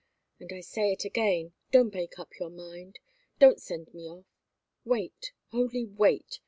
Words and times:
And 0.39 0.51
I 0.51 0.61
say 0.61 0.93
it 0.93 1.05
again 1.05 1.53
don't 1.71 1.93
make 1.93 2.17
up 2.17 2.29
your 2.39 2.49
mind 2.49 2.97
don't 3.37 3.61
send 3.61 3.93
me 3.93 4.07
off 4.09 4.25
wait 4.83 5.31
only 5.53 5.85
wait! 5.85 6.39